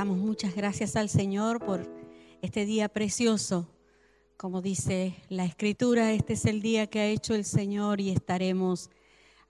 Damos 0.00 0.16
muchas 0.16 0.54
gracias 0.54 0.96
al 0.96 1.10
Señor 1.10 1.62
por 1.62 1.86
este 2.40 2.64
día 2.64 2.88
precioso. 2.88 3.68
Como 4.38 4.62
dice 4.62 5.14
la 5.28 5.44
Escritura, 5.44 6.12
este 6.12 6.32
es 6.32 6.46
el 6.46 6.62
día 6.62 6.86
que 6.86 7.00
ha 7.00 7.06
hecho 7.06 7.34
el 7.34 7.44
Señor 7.44 8.00
y 8.00 8.08
estaremos 8.08 8.88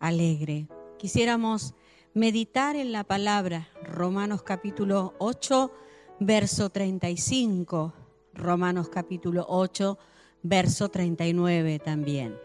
alegre. 0.01 0.67
Quisiéramos 0.99 1.75
meditar 2.15 2.75
en 2.75 2.91
la 2.91 3.05
palabra, 3.05 3.69
Romanos 3.85 4.43
capítulo 4.43 5.15
8, 5.19 5.73
verso 6.19 6.69
35, 6.69 7.93
Romanos 8.35 8.89
capítulo 8.89 9.47
8, 9.49 9.99
verso 10.43 10.89
39 10.89 11.79
también. 11.79 12.37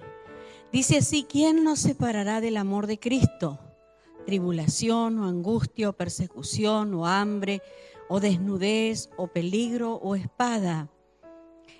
Dice 0.72 1.00
así, 1.00 1.26
¿quién 1.28 1.64
nos 1.64 1.80
separará 1.80 2.40
del 2.40 2.58
amor 2.58 2.86
de 2.86 3.00
Cristo? 3.00 3.58
Tribulación 4.28 5.18
o 5.18 5.26
angustia 5.26 5.90
o 5.90 5.94
persecución 5.94 6.94
o 6.94 7.08
hambre 7.08 7.64
o 8.10 8.20
desnudez 8.20 9.10
o 9.18 9.28
peligro 9.28 9.96
o 9.96 10.16
espada. 10.16 10.90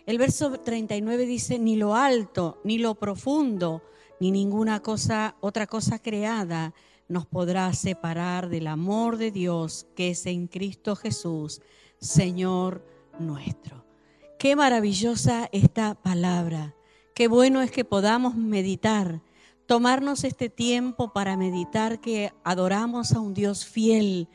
El 0.06 0.18
verso 0.18 0.60
39 0.60 1.26
dice, 1.26 1.60
ni 1.60 1.76
lo 1.76 1.96
alto, 1.96 2.60
ni 2.64 2.78
lo 2.78 2.96
profundo, 2.96 3.82
ni 4.20 4.32
ninguna 4.32 4.82
cosa, 4.82 5.36
otra 5.42 5.68
cosa 5.68 6.00
creada 6.00 6.74
nos 7.08 7.26
podrá 7.26 7.72
separar 7.74 8.50
del 8.50 8.68
amor 8.68 9.18
de 9.18 9.32
Dios 9.32 9.88
que 9.96 10.12
es 10.12 10.26
en 10.26 10.48
Cristo 10.48 10.96
Jesús, 10.96 11.62
Señor 12.00 12.86
nuestro. 13.20 13.86
Qué 14.40 14.56
maravillosa 14.56 15.50
esta 15.52 15.96
palabra. 15.96 16.76
Qué 17.14 17.28
bueno 17.28 17.62
es 17.62 17.72
que 17.72 17.86
podamos 17.86 18.36
meditar, 18.36 19.22
tomarnos 19.66 20.24
este 20.24 20.50
tiempo 20.50 21.14
para 21.14 21.38
meditar 21.38 22.00
que 22.00 22.34
adoramos 22.44 23.14
a 23.14 23.20
un 23.20 23.34
Dios 23.34 23.66
fiel, 23.66 24.28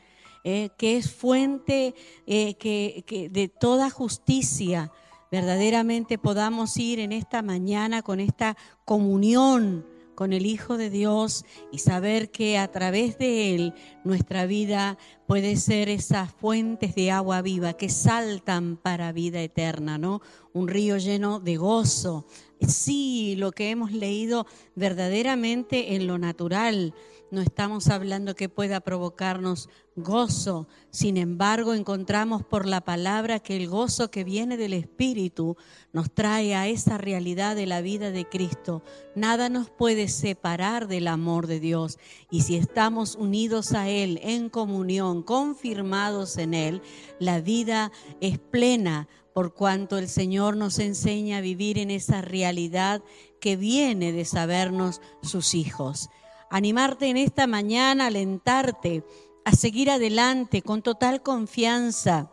eh, 0.43 0.69
que 0.77 0.97
es 0.97 1.11
fuente 1.11 1.93
eh, 2.25 2.55
que, 2.55 3.29
de 3.31 3.47
toda 3.47 3.89
justicia. 3.89 4.91
Verdaderamente 5.31 6.17
podamos 6.17 6.77
ir 6.77 6.99
en 6.99 7.11
esta 7.11 7.41
mañana 7.41 8.01
con 8.01 8.19
esta 8.19 8.57
comunión 8.85 9.85
con 10.21 10.33
el 10.33 10.45
Hijo 10.45 10.77
de 10.77 10.91
Dios 10.91 11.45
y 11.71 11.79
saber 11.79 12.29
que 12.29 12.59
a 12.59 12.69
través 12.69 13.17
de 13.17 13.55
Él 13.55 13.73
nuestra 14.03 14.45
vida 14.45 14.99
puede 15.25 15.55
ser 15.55 15.89
esas 15.89 16.31
fuentes 16.31 16.93
de 16.93 17.09
agua 17.09 17.41
viva 17.41 17.73
que 17.73 17.89
saltan 17.89 18.77
para 18.77 19.11
vida 19.13 19.41
eterna, 19.41 19.97
¿no? 19.97 20.21
Un 20.53 20.67
río 20.67 20.97
lleno 20.97 21.39
de 21.39 21.57
gozo. 21.57 22.27
Sí, 22.67 23.35
lo 23.37 23.51
que 23.51 23.71
hemos 23.71 23.91
leído 23.91 24.45
verdaderamente 24.75 25.95
en 25.95 26.05
lo 26.05 26.17
natural, 26.17 26.93
no 27.31 27.41
estamos 27.41 27.87
hablando 27.87 28.35
que 28.35 28.49
pueda 28.49 28.81
provocarnos 28.81 29.69
gozo. 29.95 30.67
Sin 30.89 31.17
embargo, 31.17 31.73
encontramos 31.73 32.43
por 32.43 32.65
la 32.65 32.81
palabra 32.81 33.39
que 33.39 33.55
el 33.55 33.67
gozo 33.67 34.11
que 34.11 34.23
viene 34.23 34.57
del 34.57 34.73
Espíritu 34.73 35.55
nos 35.93 36.13
trae 36.13 36.55
a 36.55 36.67
esa 36.67 36.97
realidad 36.97 37.55
de 37.55 37.65
la 37.65 37.81
vida 37.81 38.11
de 38.11 38.27
Cristo. 38.27 38.83
Nada 39.15 39.49
nos 39.49 39.69
puede 39.69 40.07
separar 40.07 40.87
del 40.87 41.07
amor 41.07 41.47
de 41.47 41.59
Dios. 41.59 41.99
Y 42.29 42.41
si 42.41 42.57
estamos 42.57 43.15
unidos 43.15 43.73
a 43.73 43.89
Él 43.89 44.19
en 44.23 44.49
comunión, 44.49 45.23
confirmados 45.23 46.37
en 46.37 46.53
Él, 46.53 46.81
la 47.19 47.39
vida 47.39 47.91
es 48.19 48.39
plena 48.39 49.07
por 49.33 49.53
cuanto 49.53 49.97
el 49.97 50.07
Señor 50.07 50.57
nos 50.57 50.79
enseña 50.79 51.37
a 51.37 51.41
vivir 51.41 51.77
en 51.77 51.91
esa 51.91 52.21
realidad 52.21 53.01
que 53.39 53.55
viene 53.55 54.11
de 54.11 54.25
sabernos 54.25 55.01
sus 55.21 55.53
hijos 55.53 56.09
animarte 56.51 57.07
en 57.07 57.17
esta 57.17 57.47
mañana, 57.47 58.07
alentarte 58.07 59.03
a 59.45 59.53
seguir 59.53 59.89
adelante 59.89 60.61
con 60.61 60.83
total 60.83 61.23
confianza. 61.23 62.29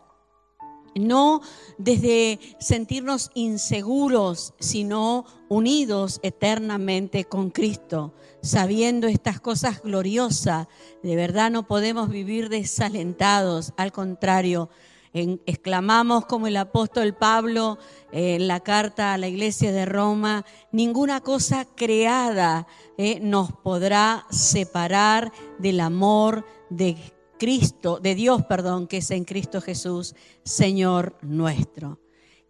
No 0.95 1.41
desde 1.79 2.41
sentirnos 2.59 3.31
inseguros, 3.35 4.55
sino 4.59 5.25
unidos 5.49 6.19
eternamente 6.25 7.25
con 7.25 7.51
Cristo, 7.51 8.13
sabiendo 8.43 9.07
estas 9.07 9.41
cosas 9.41 9.81
gloriosas. 9.83 10.67
De 11.05 11.15
verdad 11.15 11.53
no 11.53 11.69
podemos 11.69 12.09
vivir 12.09 12.49
desalentados, 12.49 13.73
al 13.77 13.93
contrario, 13.93 14.71
exclamamos 15.13 16.27
como 16.27 16.47
el 16.47 16.57
apóstol 16.57 17.15
Pablo 17.15 17.79
en 18.13 18.47
la 18.49 18.61
carta 18.61 19.15
a 19.15 19.19
la 19.19 19.29
iglesia 19.29 19.73
de 19.73 19.87
Roma, 19.87 20.45
ninguna 20.73 21.21
cosa 21.21 21.67
creada 21.77 22.67
eh, 22.97 23.21
nos 23.21 23.53
podrá 23.53 24.27
separar 24.31 25.33
del 25.59 25.81
amor 25.81 26.45
de 26.71 26.97
Cristo, 27.39 28.01
de 28.01 28.15
Dios, 28.15 28.45
perdón, 28.45 28.87
que 28.87 28.99
es 28.99 29.11
en 29.11 29.25
Cristo 29.25 29.61
Jesús, 29.61 30.15
Señor 30.45 31.17
nuestro. 31.23 32.01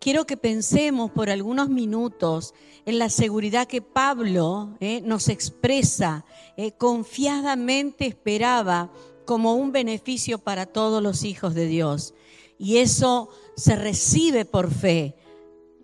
Quiero 0.01 0.27
que 0.27 0.37
pensemos 0.37 1.11
por 1.11 1.29
algunos 1.29 1.69
minutos 1.69 2.55
en 2.87 2.99
la 2.99 3.11
seguridad 3.11 3.67
que 3.67 3.83
Pablo 3.83 4.77
eh, 4.81 5.01
nos 5.03 5.29
expresa, 5.29 6.25
eh, 6.57 6.73
confiadamente 6.73 8.07
esperaba 8.07 8.93
como 9.27 9.55
un 9.55 9.73
beneficio 9.73 10.39
para 10.39 10.67
todos 10.67 11.03
los 11.03 11.25
hijos 11.25 11.55
de 11.55 11.67
Dios 11.67 12.15
y 12.59 12.79
eso 12.79 13.29
se 13.57 13.77
recibe 13.77 14.45
por 14.45 14.73
fe. 14.73 15.17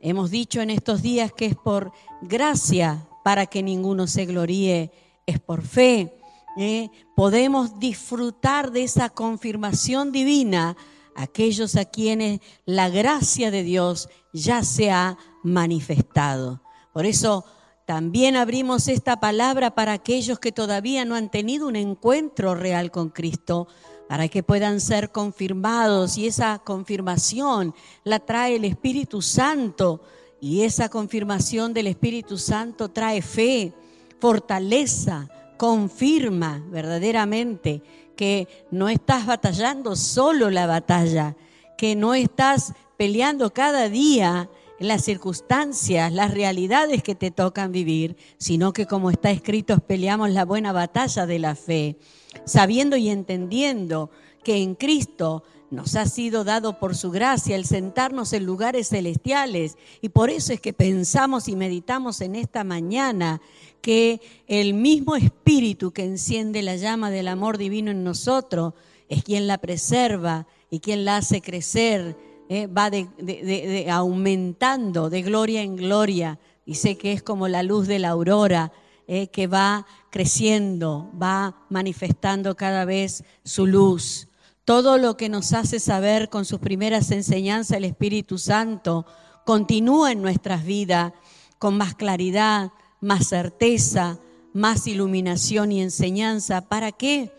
Hemos 0.00 0.30
dicho 0.30 0.60
en 0.60 0.70
estos 0.70 1.02
días 1.02 1.32
que 1.32 1.46
es 1.46 1.54
por 1.54 1.92
gracia 2.20 3.08
para 3.24 3.46
que 3.46 3.62
ninguno 3.62 4.06
se 4.06 4.26
gloríe, 4.26 4.92
es 5.26 5.40
por 5.40 5.62
fe. 5.62 6.18
¿eh? 6.58 6.90
Podemos 7.16 7.78
disfrutar 7.78 8.70
de 8.70 8.84
esa 8.84 9.08
confirmación 9.08 10.12
divina 10.12 10.76
aquellos 11.16 11.76
a 11.76 11.84
quienes 11.84 12.40
la 12.66 12.88
gracia 12.88 13.50
de 13.50 13.62
Dios 13.62 14.08
ya 14.32 14.62
se 14.62 14.90
ha 14.90 15.16
manifestado. 15.42 16.60
Por 16.92 17.06
eso 17.06 17.44
también 17.86 18.36
abrimos 18.36 18.88
esta 18.88 19.20
palabra 19.20 19.74
para 19.74 19.92
aquellos 19.92 20.38
que 20.38 20.52
todavía 20.52 21.04
no 21.04 21.14
han 21.14 21.30
tenido 21.30 21.66
un 21.68 21.76
encuentro 21.76 22.54
real 22.54 22.90
con 22.90 23.10
Cristo, 23.10 23.68
para 24.08 24.28
que 24.28 24.42
puedan 24.42 24.80
ser 24.80 25.10
confirmados. 25.10 26.18
Y 26.18 26.26
esa 26.26 26.58
confirmación 26.58 27.74
la 28.04 28.20
trae 28.20 28.56
el 28.56 28.64
Espíritu 28.64 29.22
Santo. 29.22 30.02
Y 30.40 30.62
esa 30.62 30.88
confirmación 30.88 31.72
del 31.72 31.86
Espíritu 31.86 32.36
Santo 32.36 32.90
trae 32.90 33.22
fe, 33.22 33.72
fortaleza, 34.20 35.28
confirma 35.56 36.62
verdaderamente 36.70 37.82
que 38.16 38.48
no 38.70 38.88
estás 38.88 39.26
batallando 39.26 39.96
solo 39.96 40.50
la 40.50 40.66
batalla, 40.66 41.36
que 41.76 41.96
no 41.96 42.14
estás 42.14 42.72
peleando 42.96 43.52
cada 43.52 43.88
día 43.88 44.48
las 44.78 45.04
circunstancias, 45.04 46.12
las 46.12 46.32
realidades 46.32 47.02
que 47.02 47.14
te 47.14 47.30
tocan 47.30 47.72
vivir, 47.72 48.16
sino 48.38 48.72
que 48.72 48.86
como 48.86 49.10
está 49.10 49.30
escrito, 49.30 49.78
peleamos 49.78 50.30
la 50.30 50.44
buena 50.44 50.72
batalla 50.72 51.26
de 51.26 51.38
la 51.38 51.54
fe, 51.54 51.96
sabiendo 52.44 52.96
y 52.96 53.08
entendiendo 53.08 54.10
que 54.42 54.62
en 54.62 54.74
Cristo 54.74 55.42
nos 55.70 55.96
ha 55.96 56.06
sido 56.06 56.44
dado 56.44 56.78
por 56.78 56.94
su 56.94 57.10
gracia 57.10 57.56
el 57.56 57.64
sentarnos 57.64 58.32
en 58.32 58.44
lugares 58.44 58.88
celestiales. 58.88 59.76
Y 60.00 60.10
por 60.10 60.30
eso 60.30 60.52
es 60.52 60.60
que 60.60 60.72
pensamos 60.72 61.48
y 61.48 61.56
meditamos 61.56 62.20
en 62.20 62.36
esta 62.36 62.64
mañana 62.64 63.40
que 63.80 64.20
el 64.46 64.74
mismo 64.74 65.16
Espíritu 65.16 65.90
que 65.92 66.04
enciende 66.04 66.62
la 66.62 66.76
llama 66.76 67.10
del 67.10 67.28
amor 67.28 67.58
divino 67.58 67.90
en 67.90 68.04
nosotros 68.04 68.74
es 69.08 69.22
quien 69.24 69.46
la 69.46 69.58
preserva 69.58 70.46
y 70.70 70.80
quien 70.80 71.04
la 71.04 71.18
hace 71.18 71.40
crecer 71.40 72.16
eh, 72.48 72.66
va 72.66 72.90
de, 72.90 73.86
aumentando 73.90 75.10
de 75.10 75.22
gloria 75.22 75.62
en 75.62 75.76
gloria. 75.76 76.38
Dice 76.64 76.96
que 76.96 77.12
es 77.12 77.22
como 77.22 77.48
la 77.48 77.62
luz 77.62 77.86
de 77.86 77.98
la 77.98 78.10
aurora 78.10 78.72
eh, 79.06 79.28
que 79.28 79.46
va 79.46 79.86
creciendo, 80.10 81.10
va 81.20 81.66
manifestando 81.68 82.56
cada 82.56 82.84
vez 82.84 83.24
su 83.44 83.66
luz. 83.66 84.28
Todo 84.64 84.96
lo 84.96 85.16
que 85.16 85.28
nos 85.28 85.52
hace 85.52 85.78
saber 85.78 86.30
con 86.30 86.44
sus 86.44 86.58
primeras 86.58 87.10
enseñanzas 87.10 87.76
el 87.76 87.84
Espíritu 87.84 88.38
Santo 88.38 89.04
continúa 89.44 90.12
en 90.12 90.22
nuestras 90.22 90.64
vidas 90.64 91.12
con 91.58 91.76
más 91.76 91.94
claridad, 91.94 92.72
más 93.00 93.26
certeza, 93.26 94.18
más 94.54 94.86
iluminación 94.86 95.72
y 95.72 95.82
enseñanza. 95.82 96.62
¿Para 96.62 96.92
qué? 96.92 97.30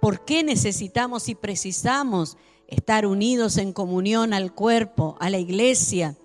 ¿Por 0.00 0.24
qué 0.24 0.44
necesitamos 0.44 1.28
y 1.28 1.34
precisamos 1.34 2.36
estar 2.68 3.04
unidos 3.04 3.58
en 3.58 3.72
comunión 3.72 4.32
al 4.32 4.54
cuerpo, 4.54 5.16
a 5.18 5.28
la 5.28 5.38
iglesia, 5.38 6.16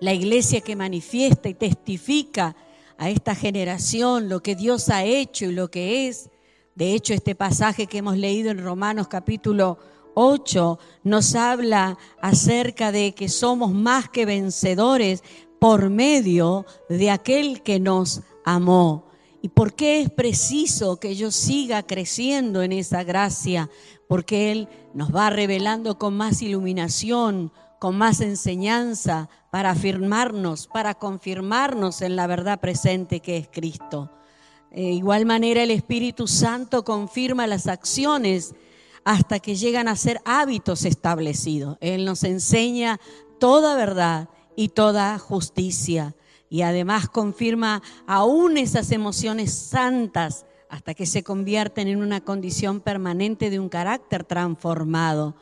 la 0.00 0.12
iglesia 0.12 0.60
que 0.60 0.76
manifiesta 0.76 1.48
y 1.48 1.54
testifica 1.54 2.54
a 2.98 3.10
esta 3.10 3.34
generación 3.34 4.28
lo 4.28 4.42
que 4.42 4.54
Dios 4.54 4.88
ha 4.88 5.04
hecho 5.04 5.46
y 5.46 5.52
lo 5.52 5.70
que 5.70 6.08
es. 6.08 6.30
De 6.74 6.92
hecho, 6.92 7.14
este 7.14 7.34
pasaje 7.34 7.86
que 7.86 7.98
hemos 7.98 8.16
leído 8.16 8.50
en 8.50 8.62
Romanos 8.62 9.08
capítulo 9.08 9.78
8 10.14 10.78
nos 11.04 11.34
habla 11.34 11.98
acerca 12.20 12.92
de 12.92 13.14
que 13.14 13.28
somos 13.28 13.72
más 13.72 14.08
que 14.08 14.26
vencedores 14.26 15.22
por 15.58 15.90
medio 15.90 16.66
de 16.88 17.10
aquel 17.10 17.62
que 17.62 17.80
nos 17.80 18.22
amó. 18.44 19.06
¿Y 19.42 19.48
por 19.48 19.74
qué 19.74 20.00
es 20.00 20.10
preciso 20.10 20.98
que 20.98 21.14
yo 21.14 21.30
siga 21.30 21.82
creciendo 21.84 22.62
en 22.62 22.72
esa 22.72 23.04
gracia? 23.04 23.70
porque 24.08 24.52
Él 24.52 24.68
nos 24.94 25.14
va 25.14 25.30
revelando 25.30 25.98
con 25.98 26.16
más 26.16 26.42
iluminación, 26.42 27.52
con 27.78 27.96
más 27.96 28.20
enseñanza, 28.20 29.28
para 29.56 29.70
afirmarnos, 29.70 30.66
para 30.66 30.96
confirmarnos 30.96 32.02
en 32.02 32.14
la 32.14 32.26
verdad 32.26 32.60
presente 32.60 33.20
que 33.20 33.38
es 33.38 33.48
Cristo. 33.48 34.10
De 34.70 34.82
igual 34.82 35.24
manera 35.24 35.62
el 35.62 35.70
Espíritu 35.70 36.26
Santo 36.26 36.84
confirma 36.84 37.46
las 37.46 37.66
acciones 37.66 38.54
hasta 39.02 39.38
que 39.38 39.56
llegan 39.56 39.88
a 39.88 39.96
ser 39.96 40.20
hábitos 40.26 40.84
establecidos. 40.84 41.78
Él 41.80 42.04
nos 42.04 42.22
enseña 42.24 43.00
toda 43.40 43.76
verdad 43.76 44.28
y 44.56 44.68
toda 44.68 45.18
justicia 45.18 46.14
y 46.50 46.60
además 46.60 47.08
confirma 47.08 47.82
aún 48.06 48.58
esas 48.58 48.92
emociones 48.92 49.54
santas 49.54 50.44
hasta 50.68 50.92
que 50.92 51.06
se 51.06 51.22
convierten 51.22 51.88
en 51.88 52.02
una 52.02 52.20
condición 52.20 52.80
permanente 52.80 53.48
de 53.48 53.58
un 53.58 53.70
carácter 53.70 54.22
transformado. 54.22 55.34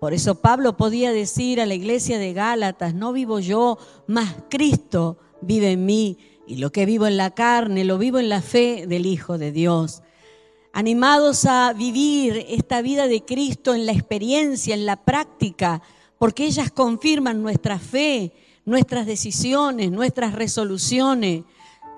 Por 0.00 0.14
eso 0.14 0.36
Pablo 0.36 0.78
podía 0.78 1.12
decir 1.12 1.60
a 1.60 1.66
la 1.66 1.74
iglesia 1.74 2.18
de 2.18 2.32
Gálatas, 2.32 2.94
no 2.94 3.12
vivo 3.12 3.38
yo, 3.38 3.76
mas 4.06 4.34
Cristo 4.48 5.18
vive 5.42 5.72
en 5.72 5.84
mí, 5.84 6.16
y 6.46 6.56
lo 6.56 6.72
que 6.72 6.86
vivo 6.86 7.06
en 7.06 7.18
la 7.18 7.32
carne, 7.32 7.84
lo 7.84 7.98
vivo 7.98 8.18
en 8.18 8.30
la 8.30 8.40
fe 8.40 8.86
del 8.86 9.04
Hijo 9.04 9.36
de 9.36 9.52
Dios. 9.52 10.02
Animados 10.72 11.44
a 11.44 11.74
vivir 11.74 12.46
esta 12.48 12.80
vida 12.80 13.08
de 13.08 13.26
Cristo 13.26 13.74
en 13.74 13.84
la 13.84 13.92
experiencia, 13.92 14.74
en 14.74 14.86
la 14.86 14.96
práctica, 14.96 15.82
porque 16.18 16.46
ellas 16.46 16.70
confirman 16.70 17.42
nuestra 17.42 17.78
fe, 17.78 18.32
nuestras 18.64 19.04
decisiones, 19.04 19.90
nuestras 19.90 20.32
resoluciones. 20.32 21.42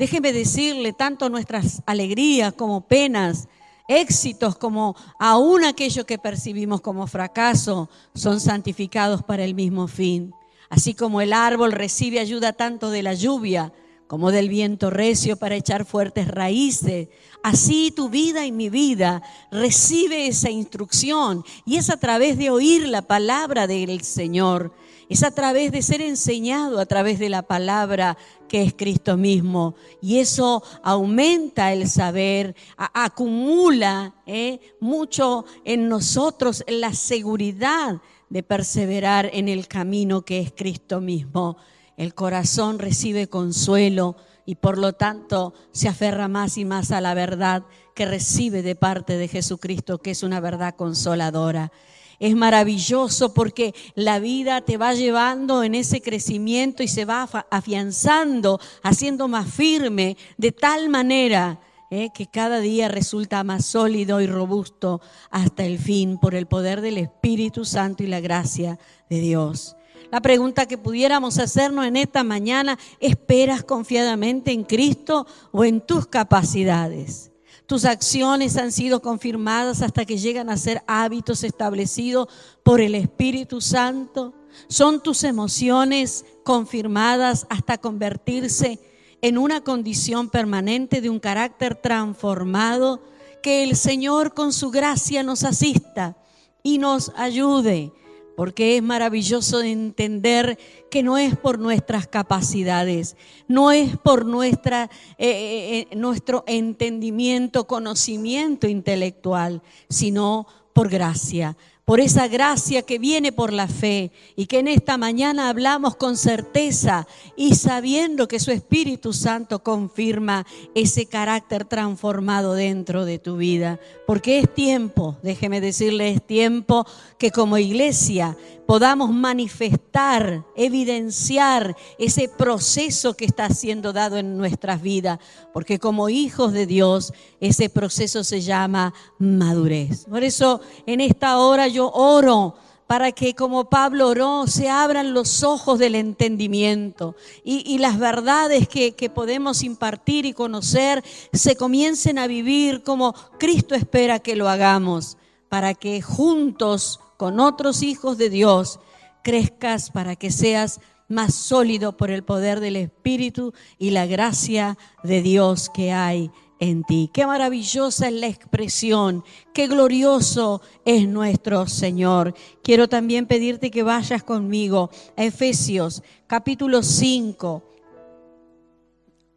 Déjeme 0.00 0.32
decirle, 0.32 0.92
tanto 0.92 1.28
nuestras 1.28 1.84
alegrías 1.86 2.52
como 2.52 2.88
penas, 2.88 3.48
éxitos 3.88 4.56
como 4.56 4.96
aún 5.18 5.64
aquello 5.64 6.06
que 6.06 6.18
percibimos 6.18 6.80
como 6.80 7.06
fracaso, 7.06 7.88
son 8.14 8.40
santificados 8.40 9.22
para 9.22 9.44
el 9.44 9.54
mismo 9.54 9.88
fin. 9.88 10.34
Así 10.70 10.94
como 10.94 11.20
el 11.20 11.32
árbol 11.32 11.72
recibe 11.72 12.18
ayuda 12.18 12.52
tanto 12.52 12.90
de 12.90 13.02
la 13.02 13.14
lluvia 13.14 13.72
como 14.06 14.30
del 14.30 14.50
viento 14.50 14.90
recio 14.90 15.38
para 15.38 15.56
echar 15.56 15.86
fuertes 15.86 16.28
raíces, 16.28 17.08
así 17.42 17.90
tu 17.90 18.10
vida 18.10 18.44
y 18.44 18.52
mi 18.52 18.68
vida 18.68 19.22
recibe 19.50 20.26
esa 20.26 20.50
instrucción 20.50 21.44
y 21.64 21.76
es 21.76 21.88
a 21.88 21.96
través 21.96 22.36
de 22.36 22.50
oír 22.50 22.88
la 22.88 23.00
palabra 23.00 23.66
del 23.66 24.02
Señor 24.02 24.74
es 25.08 25.22
a 25.22 25.30
través 25.30 25.72
de 25.72 25.82
ser 25.82 26.00
enseñado 26.00 26.80
a 26.80 26.86
través 26.86 27.18
de 27.18 27.28
la 27.28 27.42
palabra 27.42 28.16
que 28.48 28.62
es 28.62 28.74
Cristo 28.74 29.16
mismo. 29.16 29.74
Y 30.00 30.18
eso 30.18 30.62
aumenta 30.82 31.72
el 31.72 31.88
saber, 31.88 32.54
acumula 32.76 34.14
eh, 34.26 34.60
mucho 34.80 35.44
en 35.64 35.88
nosotros 35.88 36.64
la 36.68 36.92
seguridad 36.92 38.00
de 38.28 38.42
perseverar 38.42 39.30
en 39.32 39.48
el 39.48 39.68
camino 39.68 40.22
que 40.22 40.40
es 40.40 40.52
Cristo 40.52 41.00
mismo. 41.00 41.56
El 41.96 42.14
corazón 42.14 42.78
recibe 42.78 43.28
consuelo 43.28 44.16
y 44.46 44.56
por 44.56 44.78
lo 44.78 44.94
tanto 44.94 45.54
se 45.70 45.88
aferra 45.88 46.28
más 46.28 46.58
y 46.58 46.64
más 46.64 46.90
a 46.90 47.00
la 47.00 47.14
verdad 47.14 47.64
que 47.94 48.06
recibe 48.06 48.62
de 48.62 48.74
parte 48.74 49.16
de 49.16 49.28
Jesucristo, 49.28 49.98
que 49.98 50.12
es 50.12 50.22
una 50.22 50.40
verdad 50.40 50.74
consoladora 50.74 51.70
es 52.18 52.34
maravilloso 52.34 53.34
porque 53.34 53.74
la 53.94 54.18
vida 54.18 54.60
te 54.60 54.76
va 54.76 54.94
llevando 54.94 55.62
en 55.62 55.74
ese 55.74 56.00
crecimiento 56.00 56.82
y 56.82 56.88
se 56.88 57.04
va 57.04 57.28
afianzando, 57.50 58.60
haciendo 58.82 59.28
más 59.28 59.52
firme, 59.52 60.16
de 60.36 60.52
tal 60.52 60.88
manera 60.88 61.60
eh, 61.90 62.10
que 62.14 62.26
cada 62.26 62.60
día 62.60 62.88
resulta 62.88 63.44
más 63.44 63.66
sólido 63.66 64.20
y 64.20 64.26
robusto 64.26 65.00
hasta 65.30 65.64
el 65.64 65.78
fin 65.78 66.18
por 66.18 66.34
el 66.34 66.46
poder 66.46 66.80
del 66.80 66.98
Espíritu 66.98 67.64
Santo 67.64 68.02
y 68.02 68.06
la 68.06 68.20
gracia 68.20 68.78
de 69.10 69.20
Dios. 69.20 69.76
La 70.12 70.20
pregunta 70.20 70.66
que 70.66 70.76
pudiéramos 70.76 71.38
hacernos 71.38 71.86
en 71.86 71.96
esta 71.96 72.22
mañana, 72.22 72.78
¿esperas 73.00 73.64
confiadamente 73.64 74.52
en 74.52 74.64
Cristo 74.64 75.26
o 75.52 75.64
en 75.64 75.80
tus 75.80 76.06
capacidades? 76.06 77.31
Tus 77.72 77.86
acciones 77.86 78.58
han 78.58 78.70
sido 78.70 79.00
confirmadas 79.00 79.80
hasta 79.80 80.04
que 80.04 80.18
llegan 80.18 80.50
a 80.50 80.58
ser 80.58 80.82
hábitos 80.86 81.42
establecidos 81.42 82.28
por 82.62 82.82
el 82.82 82.94
Espíritu 82.94 83.62
Santo. 83.62 84.34
Son 84.68 85.02
tus 85.02 85.24
emociones 85.24 86.26
confirmadas 86.44 87.46
hasta 87.48 87.78
convertirse 87.78 88.78
en 89.22 89.38
una 89.38 89.62
condición 89.62 90.28
permanente 90.28 91.00
de 91.00 91.08
un 91.08 91.18
carácter 91.18 91.74
transformado. 91.74 93.00
Que 93.42 93.62
el 93.62 93.74
Señor 93.74 94.34
con 94.34 94.52
su 94.52 94.70
gracia 94.70 95.22
nos 95.22 95.42
asista 95.42 96.18
y 96.62 96.76
nos 96.76 97.10
ayude 97.16 97.90
porque 98.36 98.76
es 98.76 98.82
maravilloso 98.82 99.62
entender 99.62 100.58
que 100.90 101.02
no 101.02 101.18
es 101.18 101.36
por 101.36 101.58
nuestras 101.58 102.06
capacidades, 102.06 103.16
no 103.48 103.70
es 103.70 103.96
por 103.96 104.26
nuestra, 104.26 104.90
eh, 105.18 105.28
eh, 105.28 105.88
eh, 105.90 105.96
nuestro 105.96 106.44
entendimiento, 106.46 107.66
conocimiento 107.66 108.66
intelectual, 108.66 109.62
sino 109.88 110.46
por 110.72 110.88
gracia 110.88 111.56
por 111.84 112.00
esa 112.00 112.28
gracia 112.28 112.82
que 112.82 112.98
viene 112.98 113.32
por 113.32 113.52
la 113.52 113.66
fe 113.66 114.12
y 114.36 114.46
que 114.46 114.60
en 114.60 114.68
esta 114.68 114.96
mañana 114.98 115.48
hablamos 115.48 115.96
con 115.96 116.16
certeza 116.16 117.08
y 117.36 117.56
sabiendo 117.56 118.28
que 118.28 118.38
su 118.38 118.52
Espíritu 118.52 119.12
Santo 119.12 119.62
confirma 119.62 120.46
ese 120.74 121.06
carácter 121.06 121.64
transformado 121.64 122.54
dentro 122.54 123.04
de 123.04 123.18
tu 123.18 123.36
vida. 123.36 123.80
Porque 124.06 124.38
es 124.38 124.52
tiempo, 124.54 125.16
déjeme 125.22 125.60
decirle, 125.60 126.10
es 126.10 126.24
tiempo 126.24 126.86
que 127.18 127.32
como 127.32 127.58
iglesia 127.58 128.36
podamos 128.72 129.10
manifestar, 129.10 130.46
evidenciar 130.56 131.76
ese 131.98 132.26
proceso 132.26 133.12
que 133.12 133.26
está 133.26 133.50
siendo 133.50 133.92
dado 133.92 134.16
en 134.16 134.38
nuestras 134.38 134.80
vidas, 134.80 135.18
porque 135.52 135.78
como 135.78 136.08
hijos 136.08 136.54
de 136.54 136.64
Dios 136.64 137.12
ese 137.38 137.68
proceso 137.68 138.24
se 138.24 138.40
llama 138.40 138.94
madurez. 139.18 140.06
Por 140.06 140.24
eso 140.24 140.62
en 140.86 141.02
esta 141.02 141.36
hora 141.36 141.68
yo 141.68 141.90
oro 141.90 142.54
para 142.86 143.12
que 143.12 143.34
como 143.34 143.68
Pablo 143.68 144.08
oró, 144.08 144.46
se 144.46 144.70
abran 144.70 145.12
los 145.12 145.42
ojos 145.42 145.78
del 145.78 145.94
entendimiento 145.94 147.14
y, 147.44 147.76
las 147.76 147.98
verdades 147.98 148.68
que, 148.68 148.94
podemos 149.14 149.62
impartir 149.62 150.24
y 150.24 150.32
conocer 150.32 151.04
se 151.34 151.56
comiencen 151.56 152.18
a 152.18 152.26
vivir 152.26 152.82
como 152.82 153.12
Cristo 153.38 153.74
espera 153.74 154.20
que 154.20 154.34
lo 154.34 154.48
hagamos, 154.48 155.18
para 155.50 155.74
que 155.74 156.00
juntos 156.00 157.00
con 157.22 157.38
otros 157.38 157.84
hijos 157.84 158.18
de 158.18 158.30
Dios 158.30 158.80
crezcas 159.22 159.92
para 159.92 160.16
que 160.16 160.32
seas 160.32 160.80
más 161.06 161.36
sólido 161.36 161.96
por 161.96 162.10
el 162.10 162.24
poder 162.24 162.58
del 162.58 162.74
Espíritu 162.74 163.54
y 163.78 163.90
la 163.90 164.06
gracia 164.06 164.76
de 165.04 165.22
Dios 165.22 165.70
que 165.72 165.92
hay 165.92 166.32
en 166.58 166.82
ti. 166.82 167.12
Qué 167.14 167.24
maravillosa 167.24 168.08
es 168.08 168.14
la 168.14 168.26
expresión, 168.26 169.22
qué 169.54 169.68
glorioso 169.68 170.62
es 170.84 171.06
nuestro 171.06 171.68
Señor. 171.68 172.34
Quiero 172.64 172.88
también 172.88 173.26
pedirte 173.26 173.70
que 173.70 173.84
vayas 173.84 174.24
conmigo 174.24 174.90
a 175.16 175.22
Efesios 175.22 176.02
capítulo 176.26 176.82
5. 176.82 177.62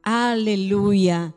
Aleluya. 0.02 1.36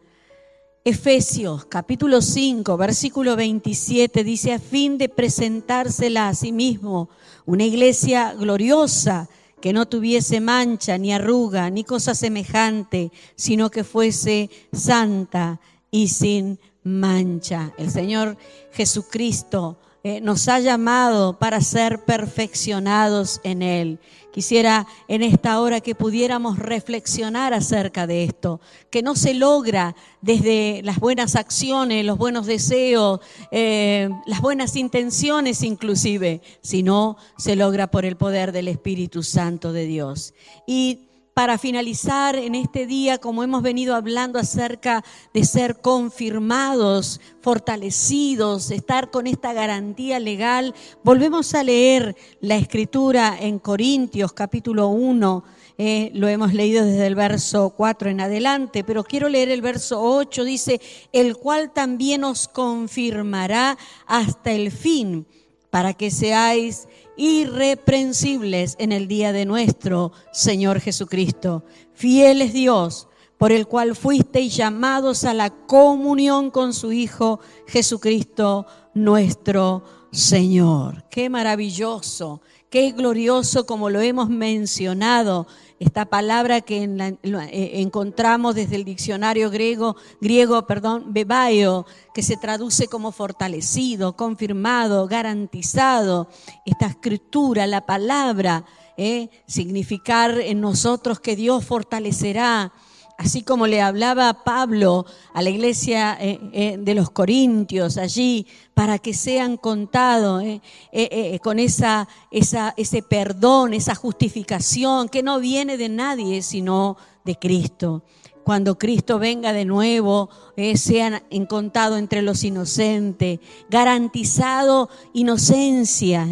Efesios 0.89 1.67
capítulo 1.67 2.23
5, 2.23 2.79
versículo 2.79 3.37
27 3.37 4.25
dice, 4.25 4.55
a 4.55 4.59
fin 4.59 4.97
de 4.97 5.11
presentársela 5.11 6.29
a 6.29 6.35
sí 6.35 6.51
mismo, 6.51 7.11
una 7.45 7.65
iglesia 7.65 8.33
gloriosa, 8.33 9.29
que 9.61 9.75
no 9.75 9.87
tuviese 9.87 10.41
mancha, 10.41 10.97
ni 10.97 11.13
arruga, 11.13 11.69
ni 11.69 11.85
cosa 11.85 12.15
semejante, 12.15 13.13
sino 13.37 13.71
que 13.71 13.85
fuese 13.85 14.49
santa 14.73 15.61
y 15.91 16.09
sin 16.09 16.59
mancha. 16.85 17.75
El 17.77 17.91
Señor 17.91 18.39
Jesucristo 18.73 19.79
eh, 20.09 20.21
nos 20.23 20.49
ha 20.49 20.59
llamado 20.59 21.39
para 21.39 21.61
ser 21.61 22.07
perfeccionados 22.07 23.43
en 23.45 23.61
Él. 23.61 23.99
Quisiera 24.33 24.87
en 25.07 25.23
esta 25.23 25.61
hora 25.61 25.83
que 25.83 25.95
pudiéramos 25.95 26.59
reflexionar 26.59 27.53
acerca 27.53 28.07
de 28.07 28.25
esto, 28.25 28.59
que 28.89 29.03
no 29.03 29.15
se 29.17 29.35
logra 29.35 29.95
desde 30.23 30.81
las 30.83 30.99
buenas 30.99 31.37
acciones, 31.37 32.07
los 32.07 32.17
buenos 32.17 32.47
deseos, 32.47 33.21
eh, 33.51 34.09
las 34.25 34.41
buenas 34.41 34.77
intenciones 34.77 35.63
inclusive, 35.63 36.41
sino 36.63 37.19
se 37.37 37.55
logra 37.55 37.91
por 37.91 38.07
el 38.07 38.17
poder 38.17 38.53
del 38.53 38.69
Espíritu 38.69 39.23
Santo 39.23 39.73
de 39.75 39.85
Dios. 39.85 40.33
Y 40.67 41.08
para 41.39 41.57
finalizar 41.57 42.35
en 42.35 42.57
este 42.57 42.85
día, 42.85 43.19
como 43.19 43.45
hemos 43.45 43.63
venido 43.63 43.95
hablando 43.95 44.41
acerca 44.41 45.05
de 45.33 45.45
ser 45.45 45.81
confirmados, 45.81 47.21
fortalecidos, 47.43 48.73
estar 48.73 49.13
con 49.13 49.29
esta 49.29 49.53
garantía 49.53 50.19
legal, 50.19 50.75
volvemos 51.05 51.55
a 51.55 51.63
leer 51.63 52.17
la 52.41 52.57
escritura 52.57 53.37
en 53.39 53.61
Corintios 53.61 54.33
capítulo 54.33 54.89
1. 54.89 55.45
Eh, 55.79 56.11
lo 56.13 56.27
hemos 56.27 56.55
leído 56.55 56.85
desde 56.85 57.07
el 57.07 57.15
verso 57.15 57.71
4 57.71 58.11
en 58.11 58.21
adelante, 58.21 58.83
pero 58.83 59.05
quiero 59.05 59.29
leer 59.29 59.51
el 59.51 59.63
verso 59.63 60.03
8, 60.03 60.43
dice, 60.43 60.81
el 61.13 61.37
cual 61.37 61.73
también 61.73 62.25
os 62.25 62.49
confirmará 62.49 63.79
hasta 64.09 64.51
el 64.51 64.73
fin 64.73 65.25
para 65.71 65.95
que 65.95 66.11
seáis 66.11 66.89
irreprensibles 67.17 68.77
en 68.79 68.93
el 68.93 69.09
día 69.09 69.33
de 69.33 69.45
nuestro 69.45 70.13
Señor 70.33 70.81
Jesucristo. 70.81 71.65
Fiel 71.93 72.43
es 72.43 72.53
Dios, 72.53 73.09
por 73.39 73.53
el 73.53 73.67
cual 73.67 73.95
fuisteis 73.95 74.57
llamados 74.57 75.25
a 75.25 75.35
la 75.35 75.51
comunión 75.51 76.51
con 76.51 76.75
su 76.75 76.93
Hijo 76.93 77.41
Jesucristo 77.67 78.67
nuestro 78.95 79.85
Señor. 80.11 81.05
Qué 81.11 81.31
maravilloso, 81.31 82.41
qué 82.71 82.93
glorioso 82.93 83.67
como 83.67 83.91
lo 83.91 84.01
hemos 84.01 84.29
mencionado 84.29 85.47
esta 85.79 86.07
palabra 86.07 86.61
que 86.61 86.83
eh, 86.83 87.71
encontramos 87.81 88.55
desde 88.55 88.77
el 88.77 88.85
diccionario 88.85 89.51
griego, 89.51 89.97
griego 90.21 90.67
perdón, 90.67 91.13
bebaio, 91.13 91.87
que 92.15 92.23
se 92.23 92.37
traduce 92.37 92.89
como 92.89 93.13
fortalecido, 93.13 94.17
confirmado, 94.17 95.07
garantizado. 95.07 96.29
Esta 96.67 96.87
escritura, 96.87 97.67
la 97.69 97.87
palabra, 97.87 98.65
eh, 98.97 99.31
significar 99.47 100.41
en 100.41 100.61
nosotros 100.61 101.21
que 101.21 101.37
Dios 101.37 101.65
fortalecerá, 101.65 102.73
así 103.19 103.43
como 103.43 103.67
le 103.67 103.83
hablaba 103.83 104.45
Pablo 104.45 105.05
a 105.35 105.43
la 105.43 105.51
iglesia 105.51 106.17
eh, 106.21 106.39
eh, 106.53 106.77
de 106.79 106.95
los 106.95 107.11
Corintios 107.11 107.99
allí, 107.99 108.47
para 108.75 109.01
que 109.01 109.13
sean 109.13 109.57
contados 109.57 110.45
eh, 110.93 111.41
con 111.43 111.59
esa, 111.59 112.09
ese 112.31 113.03
perdón, 113.03 113.75
esa 113.75 113.97
justificación 113.97 115.09
que 115.09 115.25
no 115.25 115.41
viene 115.41 115.77
de 115.77 115.89
nadie, 115.89 116.43
sino 116.43 116.97
de 117.25 117.37
Cristo. 117.37 118.05
Cuando 118.45 118.79
Cristo 118.79 119.19
venga 119.19 119.53
de 119.53 119.67
nuevo, 119.67 120.31
sean 120.75 121.23
contados 121.51 121.99
entre 121.99 122.23
los 122.23 122.45
inocentes, 122.45 123.41
garantizado 123.69 124.89
inocencia 125.13 126.27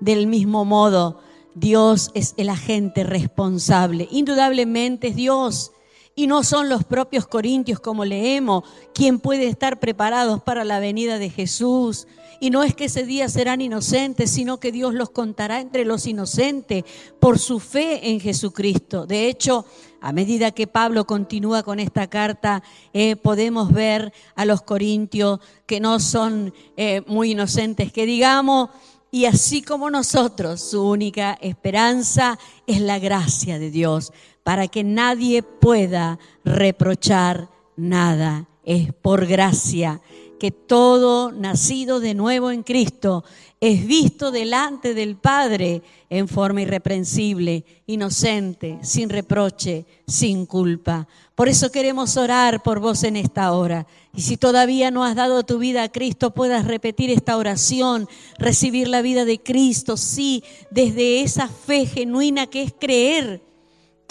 del 0.00 0.26
mismo 0.26 0.64
modo. 0.64 1.20
Dios 1.54 2.10
es 2.14 2.34
el 2.36 2.48
agente 2.48 3.04
responsable. 3.04 4.08
Indudablemente 4.10 5.08
es 5.08 5.14
Dios 5.14 5.70
y 6.14 6.26
no 6.26 6.44
son 6.44 6.68
los 6.68 6.84
propios 6.84 7.26
corintios 7.26 7.80
como 7.80 8.04
leemos 8.04 8.64
quien 8.94 9.18
puede 9.18 9.48
estar 9.48 9.80
preparados 9.80 10.42
para 10.42 10.64
la 10.64 10.78
venida 10.78 11.18
de 11.18 11.30
Jesús. 11.30 12.06
Y 12.40 12.50
no 12.50 12.64
es 12.64 12.74
que 12.74 12.86
ese 12.86 13.04
día 13.04 13.28
serán 13.28 13.60
inocentes, 13.60 14.30
sino 14.30 14.58
que 14.58 14.72
Dios 14.72 14.94
los 14.94 15.10
contará 15.10 15.60
entre 15.60 15.84
los 15.84 16.06
inocentes 16.06 16.84
por 17.20 17.38
su 17.38 17.60
fe 17.60 18.10
en 18.10 18.20
Jesucristo. 18.20 19.06
De 19.06 19.28
hecho, 19.28 19.64
a 20.00 20.12
medida 20.12 20.50
que 20.50 20.66
Pablo 20.66 21.06
continúa 21.06 21.62
con 21.62 21.78
esta 21.78 22.08
carta, 22.08 22.62
eh, 22.92 23.14
podemos 23.14 23.72
ver 23.72 24.12
a 24.34 24.44
los 24.44 24.62
corintios 24.62 25.38
que 25.66 25.78
no 25.78 26.00
son 26.00 26.52
eh, 26.76 27.02
muy 27.06 27.30
inocentes, 27.30 27.92
que 27.92 28.06
digamos, 28.06 28.70
y 29.12 29.26
así 29.26 29.62
como 29.62 29.90
nosotros, 29.90 30.60
su 30.60 30.82
única 30.88 31.38
esperanza 31.40 32.38
es 32.66 32.80
la 32.80 32.98
gracia 32.98 33.58
de 33.58 33.70
Dios 33.70 34.12
para 34.42 34.68
que 34.68 34.84
nadie 34.84 35.42
pueda 35.42 36.18
reprochar 36.44 37.48
nada. 37.76 38.48
Es 38.64 38.92
por 38.92 39.26
gracia 39.26 40.00
que 40.42 40.50
todo 40.50 41.30
nacido 41.30 42.00
de 42.00 42.14
nuevo 42.14 42.50
en 42.50 42.64
Cristo 42.64 43.22
es 43.60 43.86
visto 43.86 44.32
delante 44.32 44.92
del 44.92 45.14
Padre 45.14 45.82
en 46.10 46.26
forma 46.26 46.62
irreprensible, 46.62 47.64
inocente, 47.86 48.80
sin 48.82 49.08
reproche, 49.08 49.86
sin 50.04 50.46
culpa. 50.46 51.06
Por 51.36 51.48
eso 51.48 51.70
queremos 51.70 52.16
orar 52.16 52.60
por 52.64 52.80
vos 52.80 53.04
en 53.04 53.14
esta 53.14 53.52
hora. 53.52 53.86
Y 54.12 54.22
si 54.22 54.36
todavía 54.36 54.90
no 54.90 55.04
has 55.04 55.14
dado 55.14 55.44
tu 55.44 55.58
vida 55.58 55.84
a 55.84 55.92
Cristo, 55.92 56.34
puedas 56.34 56.66
repetir 56.66 57.10
esta 57.10 57.36
oración, 57.36 58.08
recibir 58.36 58.88
la 58.88 59.00
vida 59.00 59.24
de 59.24 59.40
Cristo, 59.40 59.96
sí, 59.96 60.42
desde 60.72 61.22
esa 61.22 61.46
fe 61.46 61.86
genuina 61.86 62.48
que 62.48 62.62
es 62.62 62.74
creer 62.76 63.51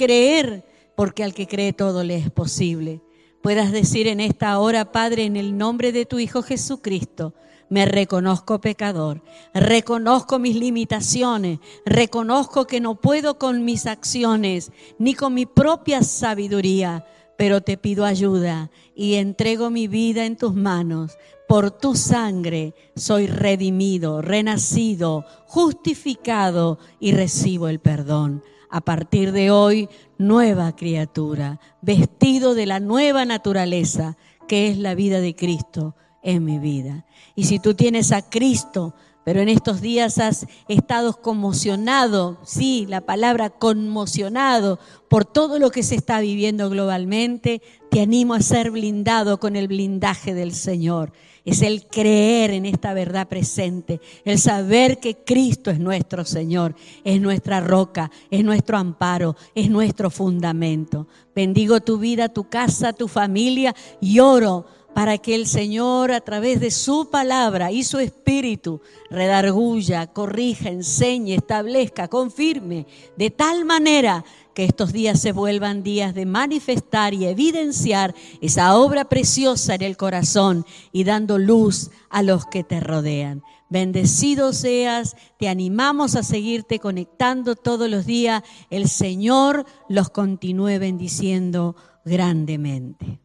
creer, 0.02 0.66
porque 0.96 1.24
al 1.24 1.36
que 1.36 1.46
cree 1.46 1.74
todo 1.74 2.04
le 2.04 2.16
es 2.16 2.32
posible. 2.32 3.02
Puedas 3.44 3.72
decir 3.72 4.08
en 4.08 4.20
esta 4.20 4.58
hora, 4.58 4.92
Padre, 4.92 5.26
en 5.26 5.36
el 5.36 5.60
nombre 5.60 5.92
de 5.92 6.08
tu 6.08 6.18
Hijo 6.18 6.42
Jesucristo, 6.42 7.36
me 7.70 7.86
reconozco 7.86 8.60
pecador, 8.60 9.22
reconozco 9.54 10.40
mis 10.40 10.56
limitaciones, 10.56 11.60
reconozco 11.86 12.66
que 12.66 12.82
no 12.82 12.96
puedo 12.96 13.38
con 13.38 13.64
mis 13.64 13.86
acciones 13.86 14.72
ni 14.98 15.14
con 15.14 15.36
mi 15.36 15.46
propia 15.46 16.02
sabiduría, 16.02 17.06
pero 17.38 17.62
te 17.62 17.78
pido 17.78 18.04
ayuda 18.04 18.72
y 18.96 19.16
entrego 19.16 19.70
mi 19.70 19.88
vida 19.88 20.26
en 20.26 20.36
tus 20.36 20.56
manos. 20.56 21.16
Por 21.48 21.70
tu 21.70 21.96
sangre 21.96 22.74
soy 22.96 23.28
redimido, 23.28 24.24
renacido, 24.24 25.26
justificado 25.46 26.80
y 27.00 27.12
recibo 27.12 27.68
el 27.68 27.80
perdón 27.80 28.44
a 28.72 28.82
partir 28.82 29.32
de 29.34 29.52
hoy 29.52 29.90
nueva 30.18 30.76
criatura, 30.76 31.60
vestido 31.82 32.56
de 32.56 32.66
la 32.66 32.80
nueva 32.80 33.26
naturaleza 33.26 34.18
que 34.48 34.70
es 34.70 34.78
la 34.78 34.96
vida 34.96 35.20
de 35.20 35.36
Cristo 35.36 35.96
en 36.24 36.44
mi 36.44 36.58
vida. 36.58 37.06
Y 37.36 37.44
si 37.44 37.60
tú 37.60 37.74
tienes 37.74 38.12
a 38.12 38.30
Cristo, 38.30 38.96
pero 39.24 39.42
en 39.42 39.50
estos 39.50 39.82
días 39.82 40.18
has 40.18 40.48
estado 40.68 41.22
conmocionado, 41.22 42.40
sí, 42.44 42.86
la 42.90 43.02
palabra 43.02 43.50
conmocionado 43.50 44.80
por 45.10 45.26
todo 45.26 45.60
lo 45.60 45.70
que 45.72 45.84
se 45.84 45.96
está 45.96 46.20
viviendo 46.20 46.70
globalmente, 46.70 47.62
te 47.90 48.02
animo 48.02 48.34
a 48.34 48.42
ser 48.42 48.72
blindado 48.72 49.40
con 49.40 49.56
el 49.56 49.68
blindaje 49.68 50.34
del 50.34 50.54
Señor 50.54 51.14
es 51.46 51.62
el 51.62 51.88
creer 51.88 52.52
en 52.52 52.66
esta 52.66 52.94
verdad 52.94 53.28
presente, 53.28 54.00
el 54.26 54.38
saber 54.40 55.00
que 55.00 55.16
Cristo 55.16 55.72
es 55.72 55.80
nuestro 55.80 56.24
Señor, 56.26 56.76
es 57.04 57.20
nuestra 57.20 57.62
roca, 57.62 58.12
es 58.30 58.44
nuestro 58.44 58.78
amparo, 58.78 59.36
es 59.56 59.70
nuestro 59.70 60.10
fundamento. 60.10 61.08
Bendigo 61.36 61.82
tu 61.82 61.98
vida, 61.98 62.30
tu 62.30 62.50
casa, 62.50 62.94
tu 62.94 63.08
familia 63.08 63.76
y 64.00 64.20
oro 64.20 64.66
para 64.94 65.18
que 65.18 65.36
el 65.36 65.48
Señor 65.48 66.12
a 66.12 66.22
través 66.22 66.60
de 66.60 66.72
su 66.72 67.10
palabra 67.10 67.72
y 67.72 67.84
su 67.84 68.00
espíritu 68.00 68.82
redarguya, 69.10 70.08
corrija, 70.08 70.70
enseñe, 70.70 71.36
establezca, 71.36 72.08
confirme, 72.08 72.86
de 73.18 73.30
tal 73.30 73.66
manera 73.66 74.26
que 74.54 74.66
estos 74.66 74.92
días 74.92 75.20
se 75.20 75.32
vuelvan 75.32 75.84
días 75.84 76.14
de 76.14 76.26
manifestar 76.26 77.14
y 77.14 77.26
evidenciar 77.26 78.14
esa 78.42 78.76
obra 78.76 79.06
preciosa 79.06 79.76
en 79.76 79.82
el 79.82 79.98
corazón 79.98 80.66
y 80.92 81.04
dando 81.04 81.38
luz 81.38 81.90
a 82.10 82.22
los 82.22 82.46
que 82.46 82.64
te 82.64 82.80
rodean. 82.80 83.44
Bendecido 83.70 84.52
seas, 84.52 85.16
te 85.40 85.48
animamos 85.48 86.18
a 86.18 86.24
seguirte 86.24 86.80
conectando 86.80 87.56
todos 87.56 87.90
los 87.90 88.06
días. 88.06 88.44
El 88.70 88.90
Señor 88.90 89.66
los 89.88 90.10
continúe 90.10 90.78
bendiciendo 90.78 91.78
grandemente. 92.04 93.22